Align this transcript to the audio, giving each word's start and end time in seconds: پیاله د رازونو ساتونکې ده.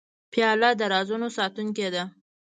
پیاله 0.31 0.69
د 0.79 0.81
رازونو 0.93 1.27
ساتونکې 1.37 1.87
ده. 1.93 2.03